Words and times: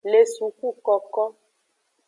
Le 0.09 0.21
sukukoko. 0.33 1.23